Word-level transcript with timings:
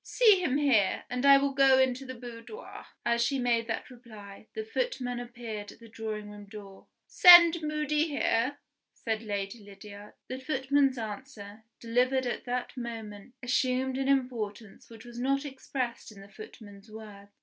"See 0.03 0.41
him 0.43 0.57
here; 0.57 1.03
and 1.11 1.27
I 1.27 1.37
will 1.37 1.51
go 1.53 1.77
into 1.77 2.07
the 2.07 2.15
boudoir." 2.15 2.87
As 3.05 3.23
she 3.23 3.37
made 3.37 3.67
that 3.67 3.91
reply, 3.91 4.47
the 4.55 4.65
footman 4.65 5.19
appeared 5.19 5.71
at 5.71 5.77
the 5.79 5.87
drawing 5.87 6.31
room 6.31 6.45
door. 6.45 6.87
"Send 7.05 7.61
Moody 7.61 8.07
here," 8.07 8.57
said 8.95 9.21
Lady 9.21 9.59
Lydiard. 9.59 10.13
The 10.27 10.39
footman's 10.39 10.97
answer, 10.97 11.65
delivered 11.79 12.25
at 12.25 12.45
that 12.45 12.75
moment, 12.75 13.35
assumed 13.43 13.99
an 13.99 14.07
importance 14.07 14.89
which 14.89 15.05
was 15.05 15.19
not 15.19 15.45
expressed 15.45 16.11
in 16.11 16.19
the 16.21 16.29
footman's 16.31 16.89
words. 16.89 17.29